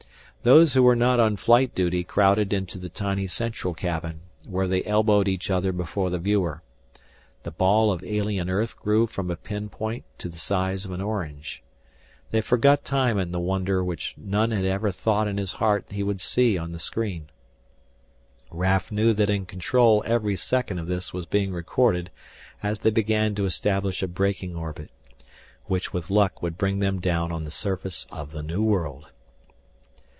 [0.43, 4.83] Those who were not on flight duty crowded into the tiny central cabin, where they
[4.85, 6.63] elbowed each other before the viewer.
[7.43, 11.61] The ball of alien earth grew from a pinpoint to the size of an orange.
[12.31, 16.01] They forgot time in the wonder which none had ever thought in his heart he
[16.01, 17.27] would see on the screen.
[18.49, 22.09] Raf knew that in control every second of this was being recorded
[22.63, 24.89] as they began to establish a braking orbit,
[25.65, 29.05] which with luck would bring them down on the surface of the new world.